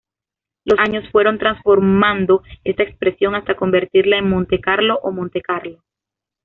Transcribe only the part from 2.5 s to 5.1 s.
esta expresión hasta convertirla en Monte Carlo